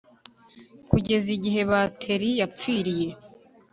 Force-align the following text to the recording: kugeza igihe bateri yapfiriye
kugeza 0.89 1.27
igihe 1.37 1.61
bateri 1.71 2.29
yapfiriye 2.39 3.09